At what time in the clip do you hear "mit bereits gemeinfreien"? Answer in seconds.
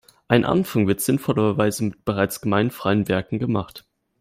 1.83-3.07